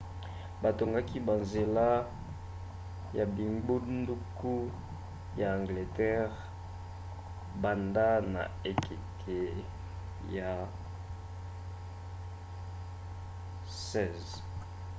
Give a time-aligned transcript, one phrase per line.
[0.61, 1.87] batongaki banzela
[3.17, 4.55] ya bingbunduku
[5.39, 6.37] ya angleterre
[7.61, 9.41] banda na ekeke
[10.37, 10.51] ya
[13.67, 14.41] 16